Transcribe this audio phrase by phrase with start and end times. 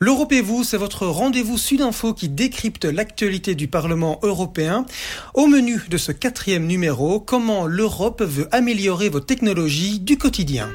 [0.00, 4.86] L'Europe et vous, c'est votre rendez-vous Sud-Info qui décrypte l'actualité du Parlement européen.
[5.34, 10.70] Au menu de ce quatrième numéro, comment l'Europe veut améliorer vos technologies du quotidien.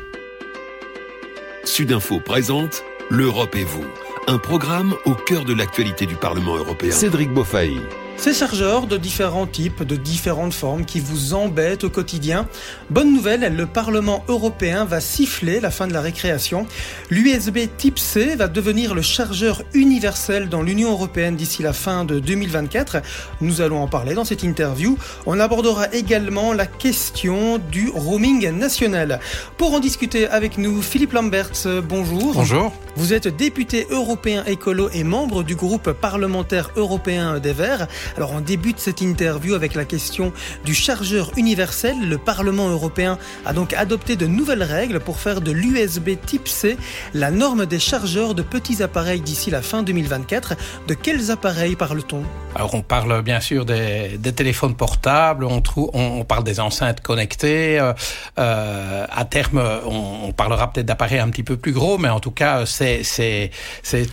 [1.63, 3.85] Sudinfo présente L'Europe et vous,
[4.27, 6.91] un programme au cœur de l'actualité du Parlement européen.
[6.91, 7.79] Cédric Beaufailly.
[8.15, 12.47] Ces chargeurs de différents types, de différentes formes qui vous embêtent au quotidien.
[12.89, 16.65] Bonne nouvelle, le Parlement européen va siffler la fin de la récréation.
[17.09, 22.19] L'USB Type C va devenir le chargeur universel dans l'Union européenne d'ici la fin de
[22.19, 23.01] 2024.
[23.41, 24.97] Nous allons en parler dans cette interview.
[25.25, 29.19] On abordera également la question du roaming national.
[29.57, 32.35] Pour en discuter avec nous, Philippe Lamberts, bonjour.
[32.35, 32.71] Bonjour.
[32.95, 37.87] Vous êtes député européen écolo et membre du groupe parlementaire européen des Verts.
[38.17, 40.33] Alors on débute cette interview avec la question
[40.65, 41.95] du chargeur universel.
[42.07, 46.77] Le Parlement européen a donc adopté de nouvelles règles pour faire de l'USB type C
[47.13, 50.55] la norme des chargeurs de petits appareils d'ici la fin 2024.
[50.87, 52.23] De quels appareils parle-t-on?
[52.55, 57.79] Alors on parle bien sûr des, téléphones portables, on, parle des enceintes connectées.
[57.79, 57.93] Euh,
[58.37, 62.31] euh, à terme, on, parlera peut-être d'appareils un petit peu plus gros, mais en tout
[62.31, 63.51] cas c'est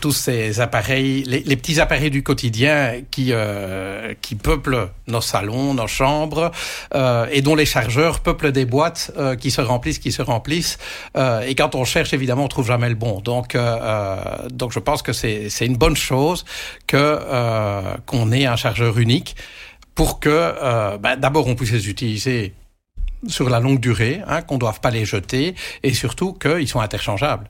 [0.01, 3.80] tous ces appareils, les, les, petits appareils du quotidien qui euh,
[4.21, 6.51] qui peuplent nos salons, nos chambres,
[6.95, 10.79] euh, et dont les chargeurs peuplent des boîtes euh, qui se remplissent, qui se remplissent.
[11.17, 13.21] Euh, et quand on cherche, évidemment, on trouve jamais le bon.
[13.21, 16.45] Donc, euh, euh, donc je pense que c'est une bonne chose
[16.87, 17.19] que
[18.07, 19.37] qu'on ait un chargeur unique
[19.95, 22.55] pour que, ben, d'abord, on puisse les utiliser
[23.27, 26.81] sur la longue durée, hein, qu'on ne doive pas les jeter, et surtout qu'ils sont
[26.81, 27.49] interchangeables.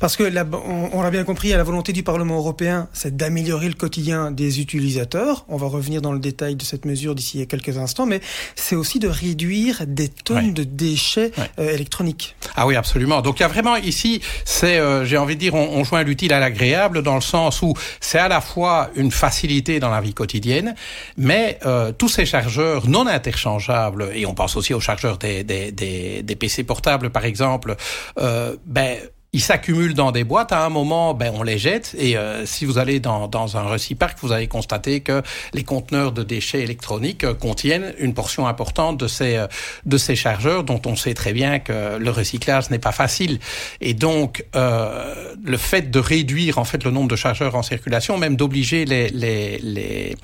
[0.00, 3.16] Parce que là, on, on l'a bien compris, à la volonté du Parlement européen, c'est
[3.16, 5.44] d'améliorer le quotidien des utilisateurs.
[5.48, 8.20] On va revenir dans le détail de cette mesure d'ici quelques instants, mais
[8.54, 10.52] c'est aussi de réduire des tonnes ouais.
[10.52, 11.50] de déchets ouais.
[11.58, 12.36] euh, électroniques.
[12.56, 13.22] Ah oui, absolument.
[13.22, 16.02] Donc il y a vraiment ici, c'est, euh, j'ai envie de dire, on, on joint
[16.02, 20.00] l'utile à l'agréable dans le sens où c'est à la fois une facilité dans la
[20.00, 20.74] vie quotidienne,
[21.16, 25.72] mais euh, tous ces chargeurs non interchangeables, et on pense aussi aux chargeurs des, des,
[25.72, 27.76] des, des PC portables par exemple,
[28.18, 28.96] euh, ben
[29.36, 30.50] ils s'accumulent dans des boîtes.
[30.50, 31.94] À un moment, ben, on les jette.
[31.98, 35.20] Et euh, si vous allez dans, dans un recyparc, vous allez constater que
[35.52, 39.46] les conteneurs de déchets électroniques euh, contiennent une portion importante de ces, euh,
[39.84, 43.38] de ces chargeurs dont on sait très bien que le recyclage n'est pas facile.
[43.82, 48.16] Et donc, euh, le fait de réduire en fait le nombre de chargeurs en circulation,
[48.16, 50.16] même d'obliger les, les, les,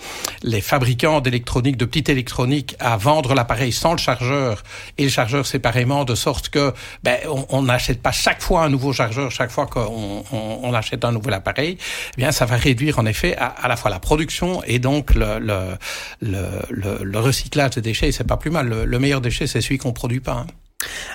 [0.43, 4.63] les fabricants d'électronique, de petite électronique, à vendre l'appareil sans le chargeur
[4.97, 7.19] et le chargeur séparément, de sorte que ben,
[7.51, 11.13] on n'achète pas chaque fois un nouveau chargeur chaque fois qu'on on, on achète un
[11.13, 14.63] nouvel appareil, eh bien ça va réduire en effet à, à la fois la production
[14.65, 15.77] et donc le, le,
[16.21, 18.13] le, le recyclage des déchets.
[18.13, 18.69] C'est pas plus mal.
[18.69, 20.33] Le, le meilleur déchet, c'est celui qu'on produit pas.
[20.33, 20.47] Hein.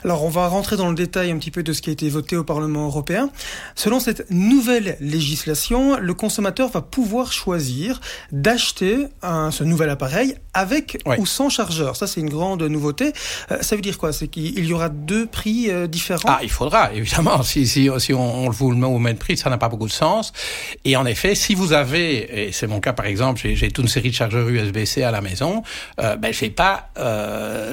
[0.03, 2.09] Alors on va rentrer dans le détail un petit peu de ce qui a été
[2.09, 3.29] voté au Parlement européen.
[3.75, 7.99] Selon cette nouvelle législation, le consommateur va pouvoir choisir
[8.31, 9.07] d'acheter
[9.51, 11.95] ce nouvel appareil avec ou sans chargeur.
[11.95, 13.13] Ça c'est une grande nouveauté.
[13.51, 14.13] Euh, ça veut dire quoi?
[14.13, 16.29] C'est qu'il y aura deux prix euh, différents?
[16.29, 17.43] Ah, il faudra évidemment.
[17.43, 19.87] Si, si, si on, on vous le met au même prix, ça n'a pas beaucoup
[19.87, 20.33] de sens.
[20.85, 23.89] Et en effet, si vous avez, et c'est mon cas par exemple, j'ai toute une
[23.89, 25.63] série de chargeurs USB-C à la maison,
[25.99, 26.89] euh, ben j'ai pas,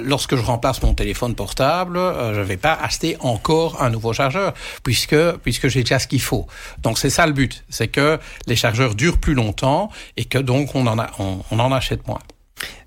[0.03, 4.13] lorsque je remplace mon téléphone portable euh, je ne vais pas acheter encore un nouveau
[4.13, 6.47] chargeur puisque puisque j'ai déjà ce qu'il faut.
[6.83, 10.75] Donc c'est ça le but, c'est que les chargeurs durent plus longtemps et que donc
[10.75, 12.21] on on en achète moins.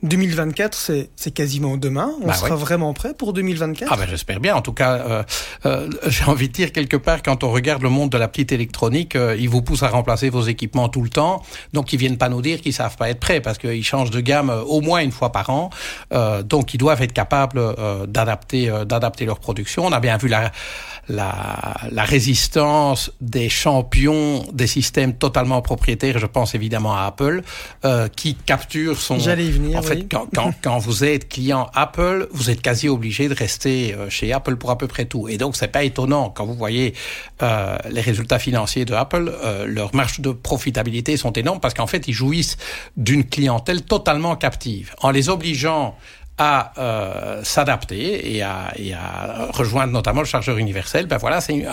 [0.04, 2.12] 2024, c'est quasiment demain.
[2.22, 4.56] On bah sera vraiment prêt pour 2024 Ah ben j'espère bien.
[4.56, 5.24] En tout cas, euh,
[5.66, 8.52] euh, j'ai envie de dire quelque part, quand on regarde le monde de la petite
[8.52, 11.42] électronique, euh, ils vous poussent à remplacer vos équipements tout le temps.
[11.74, 14.22] Donc ils viennent pas nous dire qu'ils savent pas être prêts parce qu'ils changent de
[14.22, 15.70] gamme euh, au moins une fois par an.
[16.14, 19.86] Euh, donc ils doivent être capables euh, d'adapter d'adapter leur production.
[19.86, 20.52] On a bien vu la
[21.10, 27.44] la, la, résistance des champions des systèmes totalement propriétaires, je pense évidemment à Apple,
[27.86, 29.20] euh, qui capture son...
[29.20, 33.34] J'allais En fait, quand, quand, quand, vous êtes client Apple, vous êtes quasi obligé de
[33.34, 35.28] rester euh, chez Apple pour à peu près tout.
[35.28, 36.94] Et donc, c'est pas étonnant quand vous voyez
[37.42, 41.88] euh, les résultats financiers de Apple, euh, leurs marges de profitabilité sont énormes parce qu'en
[41.88, 42.58] fait, ils jouissent
[42.96, 44.94] d'une clientèle totalement captive.
[45.02, 45.96] En les obligeant
[46.38, 51.54] à euh, s'adapter et à, et à rejoindre notamment le chargeur universel, ben voilà, c'est
[51.54, 51.68] une,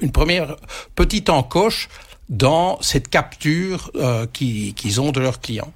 [0.00, 0.56] une, première
[0.94, 1.88] petite encoche
[2.28, 5.72] dans cette capture euh, qu'ils qu ont de leurs clients.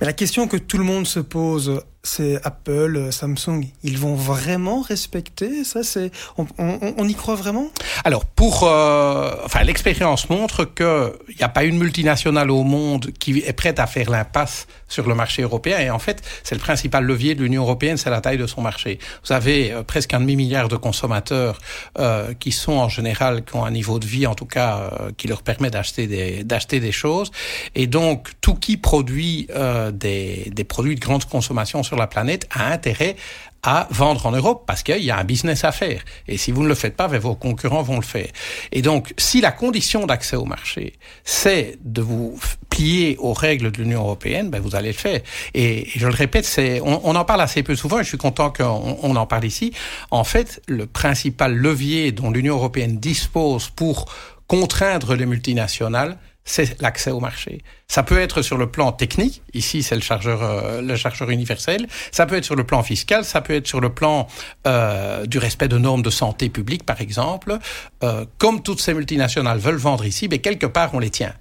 [0.00, 3.66] Mais la question que tout le monde se pose c'est Apple, Samsung.
[3.82, 7.68] Ils vont vraiment respecter ça C'est on, y croit vraiment?
[8.04, 13.10] Alors pour, euh, enfin l'expérience montre que il n'y a pas une multinationale au monde
[13.18, 15.78] qui est prête à faire l'impasse sur le marché européen.
[15.78, 18.62] Et en fait, c'est le principal levier de l'Union européenne, c'est la taille de son
[18.62, 18.98] marché.
[19.24, 21.58] Vous avez euh, presque un demi milliard de consommateurs
[21.98, 25.10] euh, qui sont en général qui ont un niveau de vie, en tout cas, euh,
[25.16, 27.30] qui leur permet d'acheter des d'acheter des choses.
[27.74, 32.46] Et donc tout qui produit euh, des des produits de grande consommation sur la planète
[32.50, 33.16] a intérêt
[33.62, 36.02] à vendre en Europe parce qu'il y a un business à faire.
[36.28, 38.28] Et si vous ne le faites pas, ben, vos concurrents vont le faire.
[38.70, 40.94] Et donc, si la condition d'accès au marché,
[41.24, 42.38] c'est de vous
[42.70, 45.20] plier aux règles de l'Union européenne, ben, vous allez le faire.
[45.54, 48.50] Et, je le répète, c'est, on, en parle assez peu souvent et je suis content
[48.50, 49.72] qu'on on en parle ici.
[50.10, 54.06] En fait, le principal levier dont l'Union européenne dispose pour
[54.46, 56.16] contraindre les multinationales,
[56.48, 57.62] c'est l'accès au marché.
[57.88, 61.86] Ça peut être sur le plan technique, ici c'est le chargeur, euh, le chargeur universel,
[62.10, 64.26] ça peut être sur le plan fiscal, ça peut être sur le plan
[64.66, 67.58] euh, du respect de normes de santé publique par exemple.
[68.02, 71.34] Euh, comme toutes ces multinationales veulent vendre ici, mais quelque part on les tient.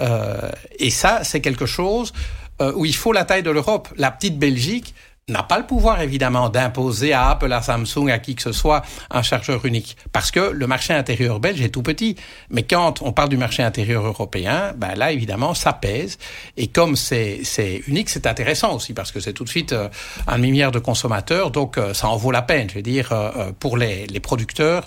[0.00, 2.12] Euh, et ça c'est quelque chose
[2.60, 3.88] euh, où il faut la taille de l'Europe.
[3.96, 4.94] La petite Belgique,
[5.28, 8.82] n'a pas le pouvoir évidemment d'imposer à Apple, à Samsung, à qui que ce soit
[9.10, 12.16] un chargeur unique, parce que le marché intérieur belge est tout petit.
[12.50, 16.18] Mais quand on parle du marché intérieur européen, ben là évidemment ça pèse.
[16.56, 17.42] Et comme c'est
[17.86, 19.88] unique, c'est intéressant aussi parce que c'est tout de suite euh,
[20.26, 22.68] un milliard de consommateurs, donc euh, ça en vaut la peine.
[22.70, 24.86] Je veux dire euh, pour les, les producteurs,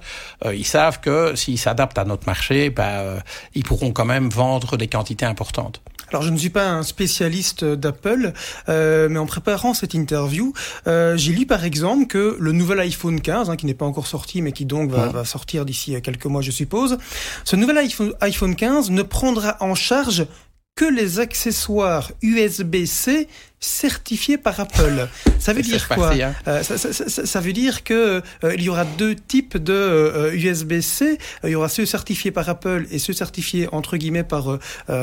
[0.53, 3.19] ils savent que s'ils s'adaptent à notre marché, ben,
[3.53, 5.81] ils pourront quand même vendre des quantités importantes.
[6.11, 8.33] Alors je ne suis pas un spécialiste d'Apple,
[8.67, 10.53] euh, mais en préparant cette interview,
[10.87, 14.07] euh, j'ai lu par exemple que le nouvel iPhone 15, hein, qui n'est pas encore
[14.07, 16.97] sorti, mais qui donc va, va sortir d'ici quelques mois, je suppose,
[17.45, 20.25] ce nouvel iPhone, iPhone 15 ne prendra en charge
[20.75, 23.27] que les accessoires USB-C
[23.61, 25.07] certifié par Apple.
[25.37, 26.33] Ça veut dire quoi hein.
[26.47, 29.71] euh, ça, ça, ça, ça, veut dire que euh, il y aura deux types de
[29.71, 31.19] euh, USB-C.
[31.43, 34.57] Il y aura ceux certifiés par Apple et ceux certifiés entre guillemets par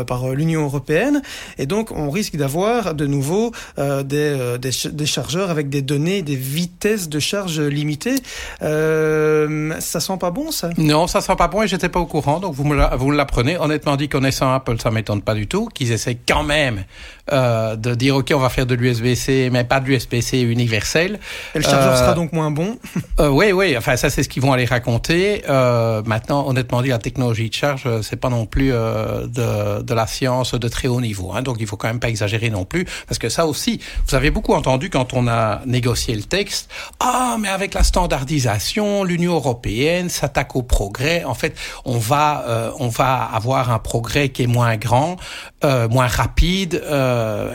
[0.07, 1.23] par l'Union européenne.
[1.59, 6.37] Et donc on risque d'avoir de nouveau des, des, des, chargeurs avec des données, des
[6.37, 8.17] vitesses de charge limitées.
[8.61, 10.71] ça sent pas bon ça?
[10.77, 12.41] Non, ça sent pas bon et j'étais pas au courant.
[12.41, 13.57] Donc vous me vous l'apprenez.
[13.57, 16.85] Honnêtement dit connaissant Apple, ça m'étonne pas du tout qu'ils essaient quand même
[17.31, 21.19] de dire ok on va faire de l'USB-C, mais pas de l'USB-C universel.
[21.55, 22.79] Et le chargeur sera euh, donc moins bon
[23.21, 23.77] euh, Oui, oui.
[23.77, 25.45] Enfin, ça, c'est ce qu'ils vont aller raconter.
[25.49, 29.83] Euh, maintenant, honnêtement dit, la technologie de charge, euh, c'est pas non plus euh, de,
[29.83, 31.33] de, la science de très haut niveau.
[31.33, 34.15] Hein, donc, il faut quand même pas exagérer non plus, parce que ça aussi, vous
[34.15, 36.71] avez beaucoup entendu quand on a négocié le texte.
[37.01, 41.25] Ah, mais avec la standardisation, l'Union européenne s'attaque au progrès.
[41.25, 45.17] En fait, on va, euh, on va avoir un progrès qui est moins grand,
[45.63, 46.83] moins rapide,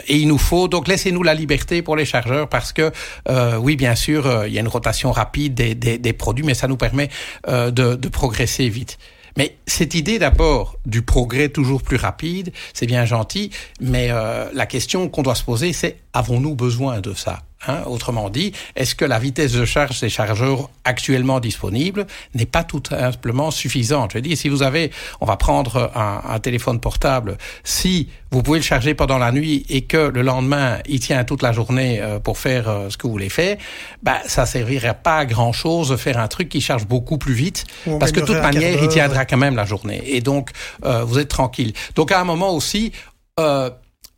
[0.08, 2.92] et il nous faut donc laissez-nous la liberté pour les chargeurs parce que
[3.30, 6.46] euh, oui, bien sûr, euh, il y a une rotation rapide des, des, des, produits,
[6.46, 7.10] mais ça nous permet
[7.48, 8.98] euh, de, de progresser vite.
[9.38, 13.50] Mais cette idée d'abord du progrès toujours plus rapide, c'est bien gentil,
[13.82, 17.42] mais euh, la question qu'on doit se poser, c'est avons-nous besoin de ça?
[17.66, 22.66] Hein, autrement dit, est-ce que la vitesse de charge des chargeurs actuellement disponibles n'est pas
[22.66, 24.12] tout simplement suffisante?
[24.12, 28.44] Je veux dire, si vous avez, on va prendre un, un, téléphone portable, si vous
[28.44, 32.02] pouvez le charger pendant la nuit et que le lendemain il tient toute la journée
[32.02, 33.56] euh, pour faire euh, ce que vous voulez faire,
[34.02, 37.34] bah ça servirait pas à grand chose de faire un truc qui charge beaucoup plus
[37.34, 37.66] vite,
[37.98, 40.04] parce que de toute manière il tiendra quand même la journée.
[40.06, 40.50] Et donc
[40.84, 41.72] euh, vous êtes tranquille.
[41.96, 42.92] Donc à un moment aussi,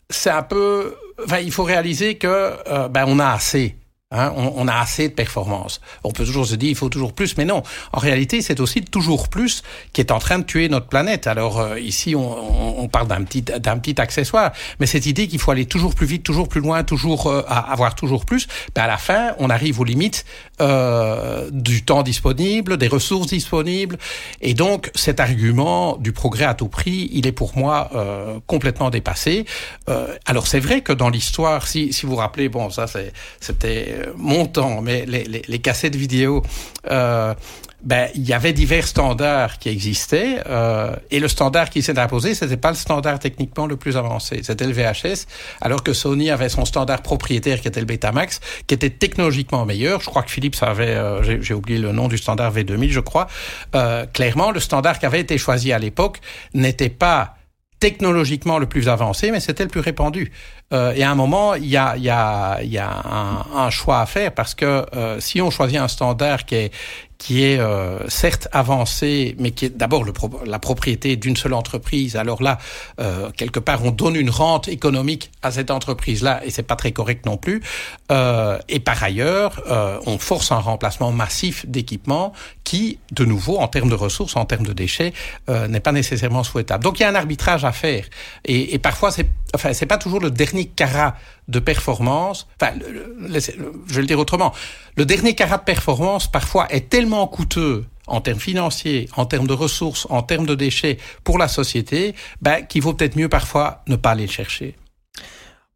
[0.09, 3.75] c'est un peu enfin, il faut réaliser que euh, ben, on a assez.
[4.11, 5.81] Hein, on, on, a assez de performance.
[6.03, 7.63] On peut toujours se dire il faut toujours plus, mais non.
[7.91, 9.63] En réalité, c'est aussi toujours plus
[9.93, 11.25] qui est en train de tuer notre planète.
[11.25, 15.39] Alors euh, ici, on, on parle d'un petit d'un petit accessoire, mais cette idée qu'il
[15.39, 18.87] faut aller toujours plus vite, toujours plus loin, toujours euh, avoir toujours plus, ben à
[18.87, 20.25] la fin, on arrive aux limites
[20.61, 23.97] euh, du temps disponible, des ressources disponibles,
[24.41, 28.89] et donc cet argument du progrès à tout prix, il est pour moi euh, complètement
[28.89, 29.45] dépassé.
[29.89, 33.94] Euh, alors c'est vrai que dans l'histoire, si si vous vous rappelez, bon ça c'était
[34.17, 36.43] mon temps, mais les, les, les cassettes vidéo,
[36.91, 37.33] euh,
[37.85, 42.33] ben, il y avait divers standards qui existaient, euh, et le standard qui s'est imposé,
[42.33, 45.27] c'était pas le standard techniquement le plus avancé, c'était le VHS,
[45.61, 50.01] alors que Sony avait son standard propriétaire qui était le Betamax, qui était technologiquement meilleur.
[50.01, 53.27] Je crois que Philips avait, euh, j'ai oublié le nom du standard V2000, je crois.
[53.75, 56.21] Euh, clairement, le standard qui avait été choisi à l'époque
[56.55, 57.35] n'était pas
[57.79, 60.31] technologiquement le plus avancé, mais c'était le plus répandu.
[60.73, 64.01] Euh, et à un moment, il y a, y a, y a un, un, choix
[64.01, 66.71] à faire parce que euh, si on choisit un standard qui est
[67.17, 70.05] qui est euh, certes avancé, mais qui est d'abord
[70.45, 72.15] la propriété d'une seule entreprise.
[72.15, 72.57] Alors là,
[72.99, 76.91] euh, quelque part, on donne une rente économique à cette entreprise-là, et c'est pas très
[76.91, 77.63] correct non plus.
[78.11, 83.67] Euh, et par ailleurs, euh, on force un remplacement massif d'équipements qui, de nouveau, en
[83.67, 85.13] termes de ressources, en termes de déchets,
[85.49, 86.83] euh, n'est pas nécessairement souhaitable.
[86.83, 88.05] Donc il y a un arbitrage à faire,
[88.43, 91.15] et, et parfois c'est, enfin, c'est pas toujours le dernier carat
[91.47, 92.47] de performance.
[92.59, 94.53] Enfin, je vais le dire autrement.
[94.95, 99.53] Le dernier carat de performance, parfois, est tellement coûteux en termes financiers, en termes de
[99.53, 103.95] ressources, en termes de déchets pour la société, ben, qu'il vaut peut-être mieux parfois ne
[103.95, 104.75] pas aller le chercher.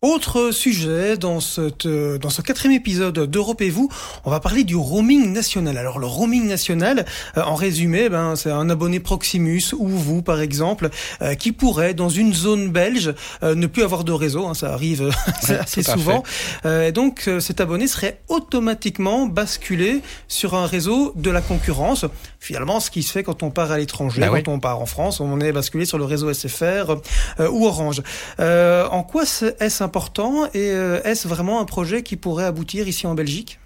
[0.02, 3.90] Autre sujet dans, cette, dans ce quatrième épisode d'Europe et vous,
[4.24, 5.78] on va parler du roaming national.
[5.78, 10.40] Alors le roaming national, euh, en résumé, ben, c'est un abonné Proximus ou vous par
[10.40, 10.90] exemple,
[11.22, 13.14] euh, qui pourrait dans une zone belge
[13.44, 15.12] euh, ne plus avoir de réseau, hein, ça arrive
[15.60, 16.24] assez souvent.
[16.64, 22.06] et donc cet abonné serait automatiquement basculé sur un réseau de la concurrence.
[22.40, 24.86] Finalement, ce qui se fait quand on part à l'étranger, ben quand on part en
[24.86, 26.96] France, on est basculé sur le réseau SFR
[27.52, 28.02] ou Orange.
[28.40, 33.16] en quoi est-ce important et euh, est-ce vraiment un projet qui pourrait aboutir ici en
[33.16, 33.60] Belgique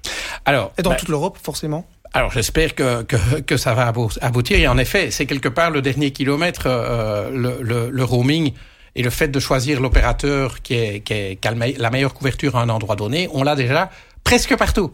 [0.46, 4.60] Alors, et dans bah, toute l'Europe forcément alors j'espère que, que, que, ça va aboutir
[4.60, 8.54] et en effet c'est quelque part le dernier kilomètre euh, le, le, le, roaming
[8.96, 12.56] et le fait de choisir l'opérateur qui, est, qui, est, qui a la meilleure couverture
[12.56, 13.90] à un endroit donné on l'a déjà
[14.24, 14.92] presque partout.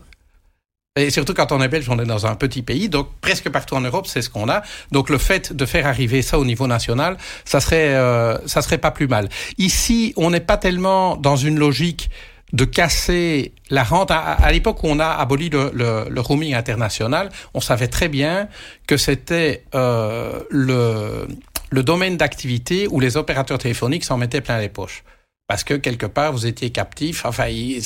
[0.96, 3.76] Et surtout quand on est belge, on est dans un petit pays, donc presque partout
[3.76, 4.64] en Europe, c'est ce qu'on a.
[4.92, 8.80] Donc le fait de faire arriver ça au niveau national, ça serait, euh, ça serait
[8.80, 9.30] pas plus mal.
[9.58, 12.10] Ici, on n'est pas tellement dans une logique
[12.54, 14.10] de casser la rente.
[14.10, 18.50] À, l'époque où on a aboli le, le, le, roaming international, on savait très bien
[18.88, 21.28] que c'était euh, le,
[21.70, 25.04] le domaine d'activité où les opérateurs téléphoniques s'en mettaient plein les poches
[25.50, 27.26] parce que quelque part vous étiez captif.
[27.26, 27.82] Enfin, ils,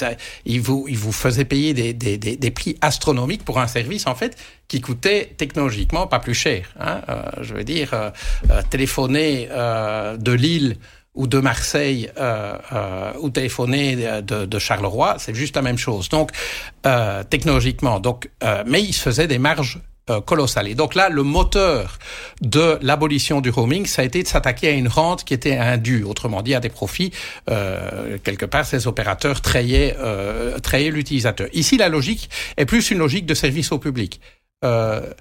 [0.45, 4.15] ils vous ils vous faisaient payer des, des, des, prix astronomiques pour un service en
[4.15, 6.73] fait qui coûtait technologiquement pas plus cher.
[6.77, 6.99] Hein.
[7.07, 8.11] Euh, je veux dire, euh,
[8.51, 10.75] euh téléphoner euh, de Lille
[11.15, 16.09] ou de Marseille euh, euh, ou téléphoner de, de Charleroi, c'est juste la même chose.
[16.09, 16.31] Donc
[17.29, 18.29] technologiquement, donc
[18.65, 19.79] mais ils faisaient des marges
[20.09, 20.67] euh, colossal.
[20.67, 21.97] Et donc là, le moteur
[22.41, 26.03] de l'abolition du roaming, ça a été de s'attaquer à une rente qui était indue,
[26.03, 27.11] autrement dit à des profits.
[27.49, 31.47] Euh, quelque part, ces opérateurs trayaient, euh, trayaient l'utilisateur.
[31.53, 34.19] Ici, la logique est plus une logique de service au public.
[34.63, 35.13] Euh,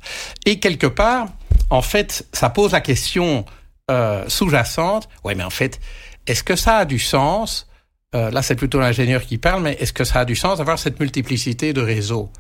[0.46, 1.28] et quelque part,
[1.70, 3.44] en fait, ça pose la question
[3.90, 5.08] euh, sous-jacente.
[5.24, 5.80] Ouais, mais en fait,
[6.26, 7.68] est-ce que ça a du sens
[8.14, 10.78] euh, Là, c'est plutôt l'ingénieur qui parle, mais est-ce que ça a du sens d'avoir
[10.78, 12.30] cette multiplicité de réseaux?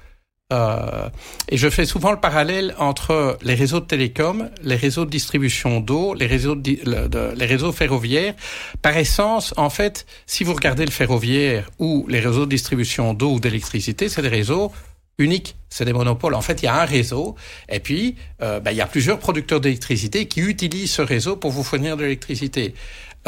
[0.52, 1.08] Euh,
[1.48, 5.80] et je fais souvent le parallèle entre les réseaux de télécom, les réseaux de distribution
[5.80, 8.34] d'eau, les réseaux de, de, les réseaux ferroviaires.
[8.82, 13.34] Par essence, en fait, si vous regardez le ferroviaire ou les réseaux de distribution d'eau
[13.34, 14.72] ou d'électricité, c'est des réseaux
[15.18, 16.34] uniques, c'est des monopoles.
[16.34, 17.36] En fait, il y a un réseau,
[17.68, 21.50] et puis euh, ben, il y a plusieurs producteurs d'électricité qui utilisent ce réseau pour
[21.50, 22.74] vous fournir de l'électricité.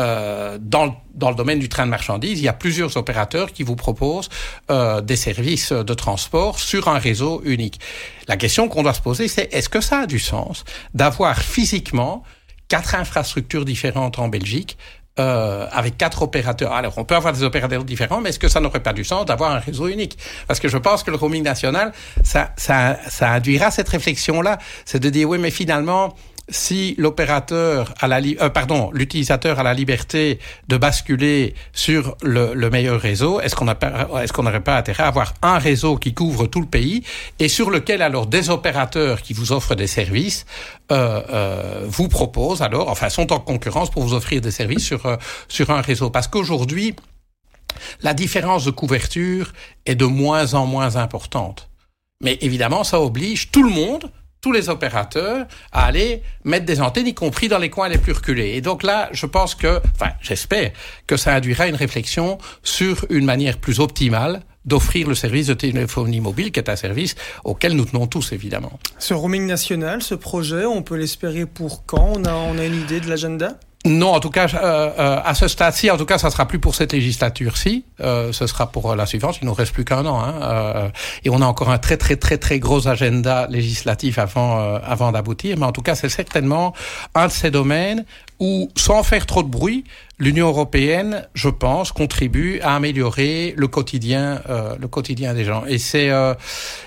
[0.00, 3.62] Euh, dans, dans le domaine du train de marchandises, il y a plusieurs opérateurs qui
[3.62, 4.28] vous proposent
[4.70, 7.78] euh, des services de transport sur un réseau unique.
[8.26, 12.24] La question qu'on doit se poser, c'est est-ce que ça a du sens d'avoir physiquement
[12.66, 14.78] quatre infrastructures différentes en Belgique
[15.20, 16.72] euh, avec quatre opérateurs?
[16.72, 19.26] Alors, on peut avoir des opérateurs différents, mais est-ce que ça n'aurait pas du sens
[19.26, 20.18] d'avoir un réseau unique?
[20.48, 21.92] Parce que je pense que le roaming national,
[22.24, 26.16] ça, ça, ça induira cette réflexion-là, c'est de dire oui, mais finalement,
[26.48, 32.70] si l'opérateur a la euh, pardon l'utilisateur a la liberté de basculer sur le, le
[32.70, 36.46] meilleur réseau, est-ce qu'on est-ce qu'on n'aurait pas intérêt à avoir un réseau qui couvre
[36.46, 37.02] tout le pays
[37.38, 40.44] et sur lequel alors des opérateurs qui vous offrent des services
[40.92, 45.06] euh, euh, vous proposent alors enfin sont en concurrence pour vous offrir des services sur
[45.06, 45.16] euh,
[45.48, 46.10] sur un réseau?
[46.10, 46.94] Parce qu'aujourd'hui
[48.02, 49.52] la différence de couverture
[49.86, 51.68] est de moins en moins importante.
[52.22, 54.10] Mais évidemment, ça oblige tout le monde
[54.44, 58.12] tous les opérateurs à aller mettre des antennes, y compris dans les coins les plus
[58.12, 58.50] reculés.
[58.56, 60.72] Et donc là, je pense que, enfin, j'espère
[61.06, 66.20] que ça induira une réflexion sur une manière plus optimale d'offrir le service de téléphonie
[66.20, 68.78] mobile, qui est un service auquel nous tenons tous, évidemment.
[68.98, 72.12] Ce roaming national, ce projet, on peut l'espérer pour quand?
[72.16, 73.58] On a, on a une idée de l'agenda?
[73.86, 76.58] Non, en tout cas, euh, euh, à ce stade-ci, en tout cas, ça sera plus
[76.58, 77.84] pour cette législature-ci.
[78.00, 79.38] Euh, ce sera pour la suivante.
[79.42, 80.88] Il nous reste plus qu'un an, hein, euh,
[81.22, 85.12] et on a encore un très très très très gros agenda législatif avant euh, avant
[85.12, 85.58] d'aboutir.
[85.58, 86.72] Mais en tout cas, c'est certainement
[87.14, 88.06] un de ces domaines
[88.40, 89.84] où, sans faire trop de bruit,
[90.18, 95.64] l'Union européenne, je pense, contribue à améliorer le quotidien, euh, le quotidien des gens.
[95.66, 96.34] Et c'est euh,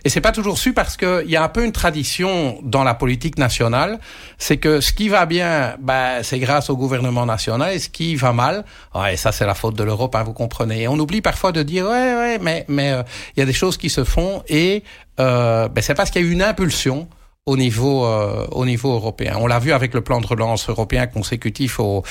[0.06, 2.84] et c'est pas toujours su parce que il y a un peu une tradition dans
[2.84, 4.00] la politique nationale,
[4.38, 8.16] c'est que ce qui va bien, bah, c'est grâce au gouvernement national, et ce qui
[8.16, 8.63] va mal,
[8.96, 10.84] ouais, ça c'est la faute de l'Europe, hein, vous comprenez.
[10.84, 13.04] Et on oublie parfois de dire ouais, ouais, mais mais euh,
[13.36, 14.84] il y a des choses qui se font et
[15.20, 17.08] euh, ben, c'est parce qu'il y a eu une impulsion
[17.48, 19.38] au niveau euh, au niveau européen.
[19.39, 22.04] On l'a vu avec le plan de relance européen consécutif au,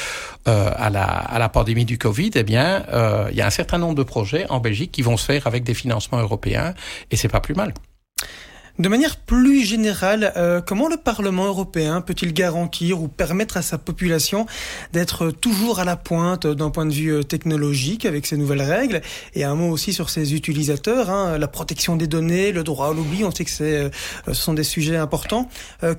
[0.49, 2.31] euh, à, la, à la pandémie du Covid.
[2.35, 5.17] Eh bien, euh, il y a un certain nombre de projets en Belgique qui vont
[5.17, 6.75] se faire avec des financements européens
[7.11, 7.75] et c'est pas plus mal.
[8.79, 13.79] De manière plus générale, euh, comment le Parlement européen peut-il garantir ou permettre à sa
[13.79, 14.45] population
[14.93, 19.01] d'être toujours à la pointe d'un point de vue euh, technologique avec ces nouvelles règles?
[19.35, 22.93] Et un mot aussi sur ses utilisateurs, hein, la protection des données, le droit à
[22.93, 23.89] l'oubli, on sait que euh,
[24.27, 25.49] ce sont des sujets importants.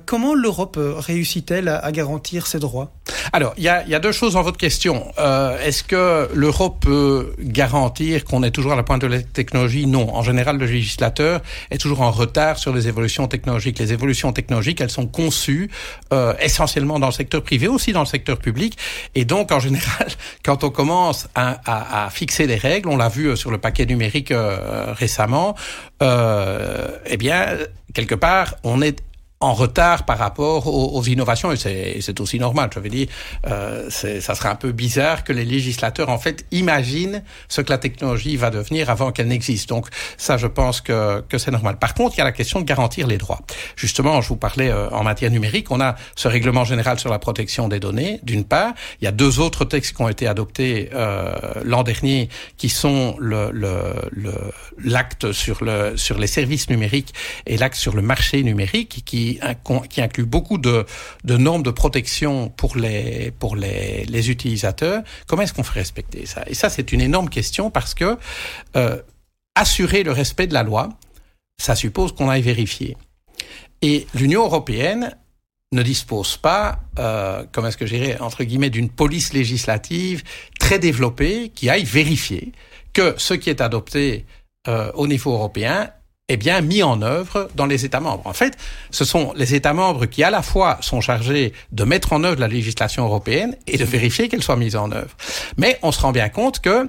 [0.06, 2.92] comment l'Europe réussit-elle à, garantir ces droits?
[3.32, 5.12] Alors, il y a, y a, deux choses dans votre question.
[5.18, 9.86] Est-ce que l'Europe peut garantir qu'on est toujours à la pointe de la technologie?
[9.86, 10.14] Non.
[10.14, 13.78] En général, le législateur est toujours en retard les évolutions technologiques.
[13.78, 15.70] Les évolutions technologiques, elles sont conçues
[16.12, 18.78] euh, essentiellement dans le secteur privé, aussi dans le secteur public.
[19.14, 20.08] Et donc, en général,
[20.44, 24.30] quand on commence à, fixer des règles, on l'a vu euh, sur le paquet numérique
[24.30, 25.54] euh, récemment,
[26.00, 27.46] eh bien,
[27.94, 29.00] quelque part, on est
[29.40, 32.70] en retard par rapport aux, aux innovations et c'est aussi normal.
[32.74, 33.06] Je veux dire,
[33.46, 37.78] euh, ça serait un peu bizarre que les législateurs en fait imaginent ce que la
[37.78, 39.68] technologie va devenir avant qu'elle n'existe.
[39.68, 41.78] Donc ça, je pense que, que c'est normal.
[41.78, 43.40] Par contre, il y a la question de garantir les droits.
[43.76, 47.18] Justement, je vous parlais euh, en matière numérique, on a ce règlement général sur la
[47.18, 48.20] protection des données.
[48.24, 51.32] D'une part, il y a deux autres textes qui ont été adoptés euh,
[51.64, 53.38] l'an dernier, qui sont le
[54.78, 57.14] l'acte le, sur le sur les services numériques
[57.46, 59.27] et l'acte sur le marché numérique, qui
[59.88, 60.86] qui, inclut beaucoup de,
[61.24, 63.32] normes de protection pour les
[64.30, 65.02] utilisateurs.
[65.26, 66.44] Comment est-ce qu'on fait respecter ça?
[66.46, 68.18] Et ça, c'est une énorme question parce que
[68.76, 69.00] euh,
[69.54, 70.88] assurer le respect de la loi,
[71.60, 72.96] ça suppose qu'on aille vérifier.
[73.82, 75.16] Et l'Union européenne
[75.72, 80.22] ne dispose pas, euh, comment est-ce que j'irais, entre guillemets, d'une police législative
[80.58, 82.52] très développée qui aille vérifier
[82.92, 84.24] que ce qui est adopté
[84.66, 85.90] euh, au niveau européen
[86.28, 88.26] est bien mis en œuvre dans les États membres.
[88.26, 88.56] En fait,
[88.90, 92.40] ce sont les États membres qui à la fois sont chargés de mettre en œuvre
[92.40, 95.16] la législation européenne et de vérifier qu'elle soit mise en œuvre.
[95.56, 96.88] Mais on se rend bien compte que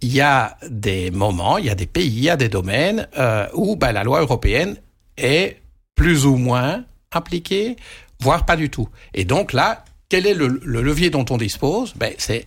[0.00, 3.08] il y a des moments, il y a des pays, il y a des domaines
[3.18, 4.76] euh, où ben, la loi européenne
[5.16, 5.60] est
[5.96, 7.76] plus ou moins appliquée,
[8.20, 8.88] voire pas du tout.
[9.12, 11.94] Et donc là, quel est le, le levier dont on dispose?
[11.96, 12.46] Ben, C'est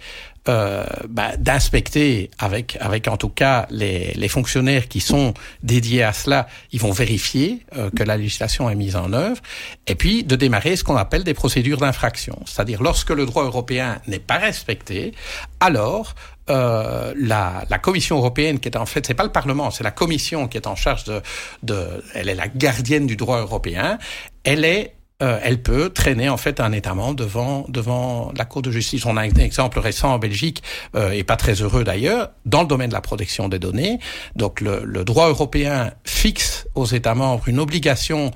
[0.50, 6.14] euh, bah, d'inspecter avec avec en tout cas les, les fonctionnaires qui sont dédiés à
[6.14, 9.40] cela, ils vont vérifier euh, que la législation est mise en œuvre,
[9.86, 14.02] et puis de démarrer ce qu'on appelle des procédures d'infraction, c'est-à-dire lorsque le droit européen
[14.08, 15.14] n'est pas respecté,
[15.60, 16.16] alors
[16.50, 19.92] euh, la, la, Commission européenne, qui est en fait, c'est pas le Parlement, c'est la
[19.92, 21.22] Commission qui est en charge de,
[21.62, 24.00] de, elle est la gardienne du droit européen.
[24.44, 28.62] Elle est euh, elle peut traîner en fait un État membre devant devant la Cour
[28.62, 29.06] de justice.
[29.06, 30.64] On a un exemple récent en Belgique
[30.96, 34.00] euh, et pas très heureux d'ailleurs dans le domaine de la protection des données.
[34.36, 38.32] Donc le, le droit européen fixe aux États membres une obligation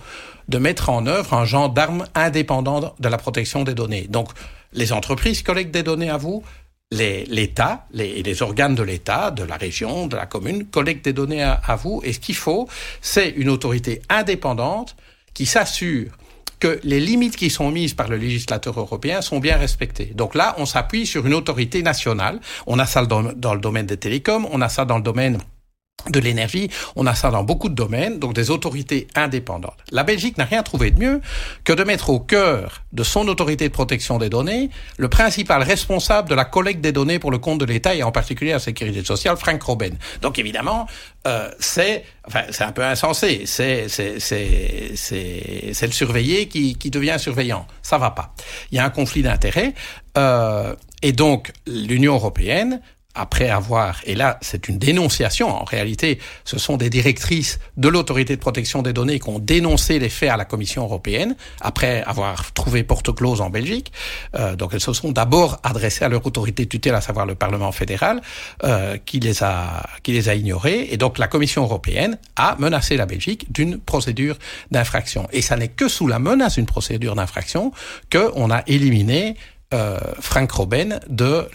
[0.47, 4.07] de mettre en œuvre un gendarme indépendant de la protection des données.
[4.09, 4.29] Donc
[4.73, 6.43] les entreprises collectent des données à vous,
[6.91, 11.41] l'État, les, les, organes de l'État, de la région, de la commune, collectent des données
[11.41, 12.01] à, à vous.
[12.03, 12.67] Et ce qu'il faut,
[13.01, 14.95] c'est une autorité indépendante
[15.33, 16.11] qui s'assure
[16.65, 20.11] que les limites qui sont mises par le législateur européen sont bien respectées.
[20.15, 22.39] Donc là, on s'appuie sur une autorité nationale.
[22.65, 25.37] On a ça dans, le domaine des télécoms, on a ça dans le domaine
[26.09, 26.69] de l'énergie.
[26.95, 29.77] On a ça dans beaucoup de domaines, donc des autorités indépendantes.
[29.91, 31.21] La Belgique n'a rien trouvé de mieux
[31.63, 36.29] que de mettre au cœur de son autorité de protection des données le principal responsable
[36.29, 39.03] de la collecte des données pour le compte de l'État et en particulier la sécurité
[39.03, 39.97] sociale, Frank Robben.
[40.21, 40.87] Donc évidemment,
[41.27, 43.43] euh, c'est enfin c'est un peu insensé.
[43.45, 44.11] C'est c'est
[45.87, 47.67] le surveillé qui qui devient surveillant.
[47.81, 48.33] Ça va pas.
[48.71, 49.73] Il y a un conflit d'intérêts
[50.17, 52.81] euh, et donc l'Union européenne
[53.15, 58.35] après avoir, et là c'est une dénonciation, en réalité ce sont des directrices de l'autorité
[58.35, 62.53] de protection des données qui ont dénoncé les faits à la Commission européenne, après avoir
[62.53, 63.91] trouvé porte close en Belgique.
[64.35, 67.71] Euh, donc elles se sont d'abord adressées à leur autorité tutelle, à savoir le Parlement
[67.71, 68.21] fédéral,
[68.63, 70.87] euh, qui, les a, qui les a ignorées.
[70.91, 74.37] Et donc la Commission européenne a menacé la Belgique d'une procédure
[74.71, 75.27] d'infraction.
[75.31, 77.71] Et ça n'est que sous la menace d'une procédure d'infraction
[78.11, 79.35] qu'on a éliminé
[79.75, 81.49] euh, Frank Robben de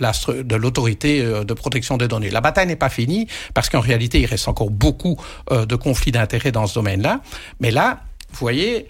[0.54, 2.28] l'autorité euh, de protection des données.
[2.28, 5.16] La bataille n'est pas finie parce qu'en réalité, il reste encore beaucoup
[5.50, 7.22] euh, de conflits d'intérêts dans ce domaine-là.
[7.60, 8.88] Mais là, vous voyez,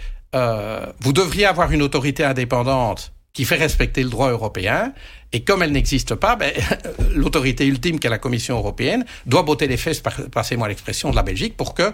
[1.01, 4.93] vous devriez avoir une autorité indépendante qui fait respecter le droit européen.
[5.33, 6.53] Et comme elle n'existe pas, ben,
[7.14, 11.57] l'autorité ultime qu'est la Commission européenne doit botter les fesses, passez-moi l'expression, de la Belgique
[11.57, 11.93] pour que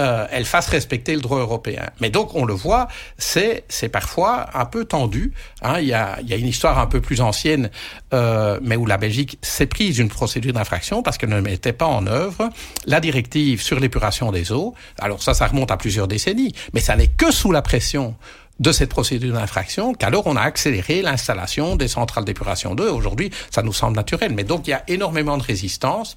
[0.00, 1.88] euh, elle fasse respecter le droit européen.
[2.00, 5.32] Mais donc, on le voit, c'est c'est parfois un peu tendu.
[5.62, 5.78] Hein.
[5.78, 7.70] Il, y a, il y a une histoire un peu plus ancienne,
[8.12, 11.86] euh, mais où la Belgique s'est prise une procédure d'infraction parce qu'elle ne mettait pas
[11.86, 12.50] en œuvre
[12.86, 14.74] la directive sur l'épuration des eaux.
[14.98, 18.16] Alors ça, ça remonte à plusieurs décennies, mais ça n'est que sous la pression
[18.60, 22.92] de cette procédure d'infraction qu'alors on a accéléré l'installation des centrales d'épuration d'eau.
[22.92, 24.32] Aujourd'hui, ça nous semble naturel.
[24.34, 26.16] Mais donc, il y a énormément de résistance.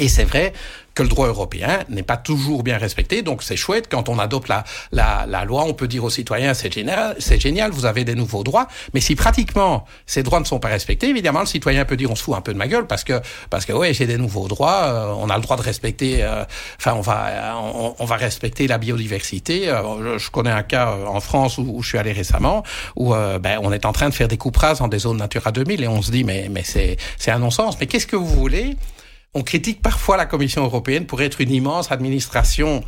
[0.00, 0.54] Et c'est vrai
[0.94, 3.22] que le droit européen n'est pas toujours bien respecté.
[3.22, 6.54] Donc c'est chouette quand on adopte la, la, la, loi, on peut dire aux citoyens
[6.54, 8.66] c'est génial, c'est génial, vous avez des nouveaux droits.
[8.94, 12.16] Mais si pratiquement ces droits ne sont pas respectés, évidemment le citoyen peut dire on
[12.16, 14.48] se fout un peu de ma gueule parce que parce que ouais j'ai des nouveaux
[14.48, 16.44] droits, euh, on a le droit de respecter, euh,
[16.78, 19.68] enfin on va on, on, va respecter la biodiversité.
[19.68, 22.64] Euh, je connais un cas en France où, je suis allé récemment
[22.96, 25.52] où ben on est en train de faire des coupes rases dans des zones Natura
[25.52, 27.78] 2000 et on se dit mais mais c'est c'est un non-sens.
[27.78, 28.76] Mais qu'est-ce que vous voulez
[29.34, 32.82] on critique parfois la Commission européenne pour être une immense administration.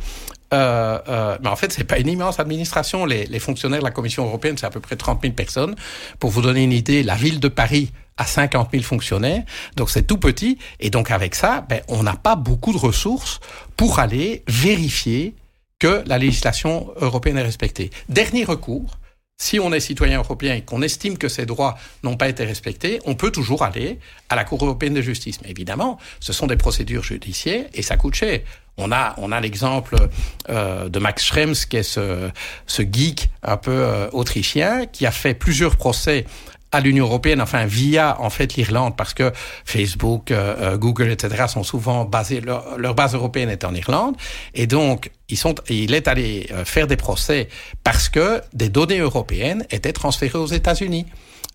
[0.53, 3.05] Euh, euh, mais en fait, c'est pas une immense administration.
[3.05, 5.75] Les, les, fonctionnaires de la Commission européenne, c'est à peu près 30 000 personnes.
[6.19, 9.43] Pour vous donner une idée, la ville de Paris a 50 000 fonctionnaires,
[9.75, 10.57] donc c'est tout petit.
[10.79, 13.39] Et donc avec ça, ben, on n'a pas beaucoup de ressources
[13.75, 15.35] pour aller vérifier
[15.79, 17.89] que la législation européenne est respectée.
[18.09, 18.97] Dernier recours,
[19.43, 23.01] si on est citoyen européen et qu'on estime que ces droits n'ont pas été respectés,
[23.05, 25.39] on peut toujours aller à la Cour européenne de justice.
[25.43, 28.39] Mais évidemment, ce sont des procédures judiciaires et ça coûte cher.
[28.77, 29.95] On a, on a l'exemple
[30.49, 32.31] euh, de Max Schrems, qui est ce,
[32.67, 36.25] ce geek un peu euh, autrichien, qui a fait plusieurs procès
[36.73, 39.31] à l'Union européenne, enfin via en fait l'Irlande, parce que
[39.63, 41.45] Facebook, euh, euh, Google, etc.
[41.47, 44.15] sont souvent basés, leur, leur, base européenne est en Irlande,
[44.55, 47.47] et donc ils sont, il est allé euh, faire des procès
[47.83, 51.05] parce que des données européennes étaient transférées aux États-Unis.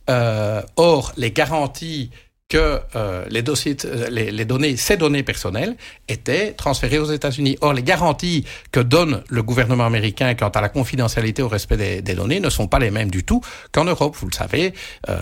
[0.08, 2.10] Euh, or, les garanties
[2.48, 5.76] que euh, les dossiers, euh, les, les, données, ces données personnelles
[6.08, 7.58] étaient transférées aux États-Unis.
[7.60, 12.00] Or, les garanties que donne le gouvernement américain quant à la confidentialité au respect des,
[12.00, 14.16] des données ne sont pas les mêmes du tout qu'en Europe.
[14.18, 14.72] Vous le savez,
[15.10, 15.18] euh,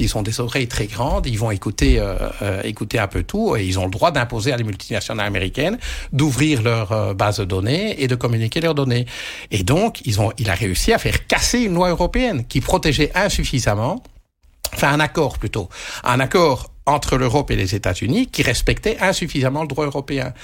[0.00, 3.54] ils ont des oreilles très grandes, ils vont écouter, euh, euh écouter un peu tout,
[3.54, 5.78] et ils ont le droit d'imposer à les multinationales américaines
[6.12, 9.06] d'ouvrir leur euh, base de données et de communiquer leurs données.
[9.52, 13.12] Et donc, ils ont, il a réussi à faire casser une loi européenne qui protégeait
[13.14, 14.02] insuffisamment
[14.72, 15.68] enfin un accord plutôt,
[16.02, 20.34] un accord entre l'Europe et les États-Unis qui respectait insuffisamment le droit européen.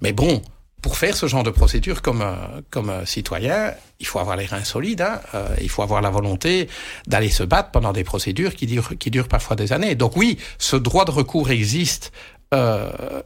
[0.00, 0.42] Mais bon,
[0.82, 2.24] pour faire ce genre de procédure comme
[2.70, 6.68] comme citoyen, il faut avoir les reins solides, hein, euh, il faut avoir la volonté
[7.06, 9.94] d'aller se battre pendant des procédures qui durent qui durent parfois des années.
[9.94, 12.12] Donc oui, ce droit de recours existe
[12.52, 13.22] euh,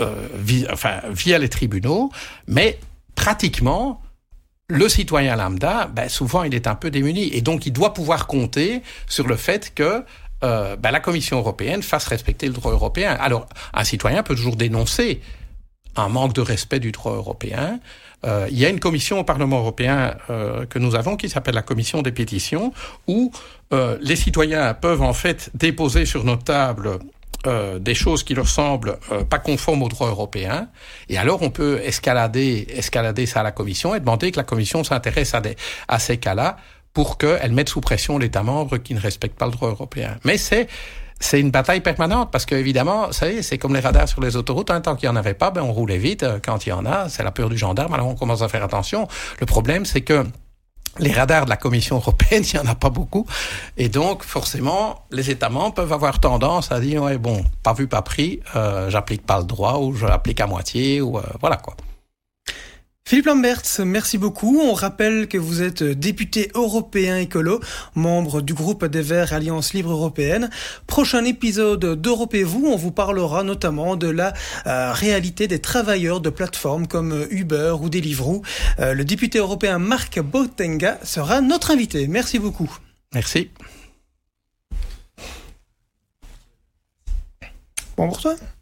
[0.00, 0.28] euh,
[0.72, 2.10] enfin via les tribunaux,
[2.46, 2.78] mais
[3.16, 4.00] pratiquement
[4.68, 8.26] le citoyen lambda, ben, souvent il est un peu démuni et donc il doit pouvoir
[8.26, 10.04] compter sur le fait que
[10.44, 13.16] euh, ben, la Commission européenne fasse respecter le droit européen.
[13.20, 15.20] Alors un citoyen peut toujours dénoncer
[15.96, 17.80] un manque de respect du droit européen.
[18.24, 21.54] Euh, il y a une commission au Parlement européen euh, que nous avons qui s'appelle
[21.54, 22.72] la commission des pétitions
[23.08, 23.32] où
[23.72, 26.98] euh, les citoyens peuvent en fait déposer sur nos tables
[27.46, 30.68] euh, des choses qui leur semblent euh, pas conformes au droit européen,
[31.08, 34.84] et alors on peut escalader, escalader ça à la Commission et demander que la Commission
[34.84, 35.42] s'intéresse à,
[35.88, 36.56] à ces cas-là
[36.92, 40.16] pour qu'elle mette sous pression l'État membre qui ne respecte pas le droit européen.
[40.24, 40.68] Mais c'est
[41.20, 44.70] c'est une bataille permanente parce que évidemment, ça c'est comme les radars sur les autoroutes.
[44.70, 46.26] Hein, tant qu'il n'y en avait pas, ben on roulait vite.
[46.44, 47.94] Quand il y en a, c'est la peur du gendarme.
[47.94, 49.06] Alors on commence à faire attention.
[49.38, 50.24] Le problème, c'est que
[50.98, 53.26] les radars de la Commission européenne, il n'y en a pas beaucoup.
[53.76, 57.86] Et donc, forcément, les États membres peuvent avoir tendance à dire, ouais, bon, pas vu,
[57.86, 61.56] pas pris, euh, j'applique pas le droit, ou je l'applique à moitié, ou euh, voilà
[61.56, 61.74] quoi.
[63.12, 64.58] Philippe Lamberts, merci beaucoup.
[64.62, 67.60] On rappelle que vous êtes député européen écolo,
[67.94, 70.48] membre du groupe des Verts Alliance Libre Européenne.
[70.86, 74.32] Prochain épisode d'Europe et vous, on vous parlera notamment de la
[74.66, 78.40] euh, réalité des travailleurs de plateformes comme Uber ou Deliveroo.
[78.78, 82.08] Euh, le député européen Marc Botenga sera notre invité.
[82.08, 82.78] Merci beaucoup.
[83.12, 83.50] Merci.
[87.98, 88.36] Bon pour toi